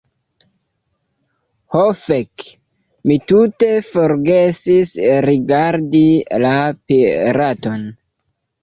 [1.75, 2.47] Ho fek,
[3.11, 4.95] mi tute forgesis
[5.31, 6.07] rigardi
[6.47, 7.91] la piraton!